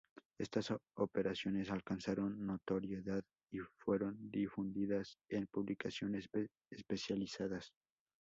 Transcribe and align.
Estas 0.39 0.73
operaciones 0.95 1.69
alcanzaron 1.69 2.43
notoriedad 2.43 3.21
y 3.51 3.59
fueron 3.77 4.17
difundidas 4.31 5.19
en 5.29 5.45
publicaciones 5.45 6.25
especializadas. 6.71 7.71